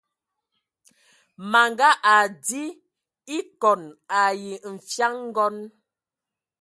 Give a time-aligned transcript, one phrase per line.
[1.51, 2.63] Manga adi
[3.37, 3.81] ekɔn
[4.21, 4.41] ai
[4.73, 5.55] nfian ngɔn.